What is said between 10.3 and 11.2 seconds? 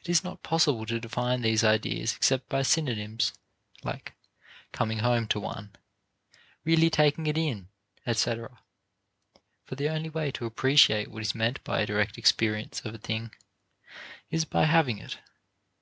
to appreciate what